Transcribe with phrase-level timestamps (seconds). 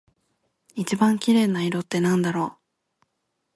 [0.73, 3.01] 一番綺麗な色ってなんだろう？